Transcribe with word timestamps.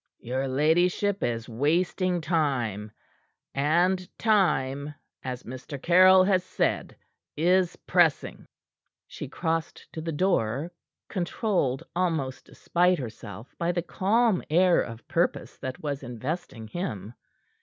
"Your 0.19 0.47
ladyship 0.47 1.21
is 1.23 1.47
wasting 1.47 2.21
time, 2.21 2.91
and 3.53 4.09
time, 4.17 4.95
as 5.21 5.43
Mr. 5.43 5.79
Caryll 5.79 6.23
has 6.23 6.43
said, 6.43 6.95
is 7.37 7.75
pressing." 7.75 8.47
She 9.05 9.27
crossed 9.27 9.85
to 9.93 10.01
the 10.01 10.11
door, 10.11 10.71
controlled 11.07 11.83
almost 11.95 12.45
despite 12.47 12.97
herself 12.97 13.53
by 13.59 13.71
the 13.71 13.83
calm 13.83 14.41
air 14.49 14.81
of 14.81 15.07
purpose 15.07 15.59
that 15.59 15.83
was 15.83 16.01
investing 16.01 16.67
him. 16.69 17.13